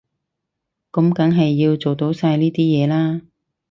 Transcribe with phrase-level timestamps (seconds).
[0.91, 3.21] 噉梗係要做到晒呢啲嘢啦